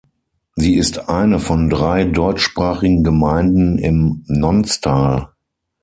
[0.55, 5.29] Sie ist eine von drei deutschsprachigen Gemeinden im Nonstal.